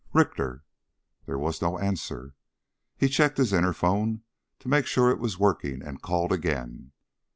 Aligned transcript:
"Richter?" 0.13 0.63
There 1.27 1.37
was 1.37 1.61
no 1.61 1.77
answer. 1.77 2.33
He 2.97 3.07
checked 3.07 3.37
his 3.37 3.51
interphone 3.53 4.21
to 4.57 4.67
make 4.67 4.87
sure 4.87 5.11
it 5.11 5.19
was 5.19 5.37
working 5.37 5.83
and 5.83 6.01
called 6.01 6.31
again. 6.31 6.93